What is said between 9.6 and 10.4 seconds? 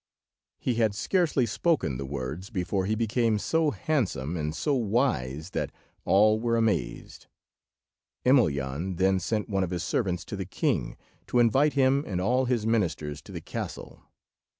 of his servants to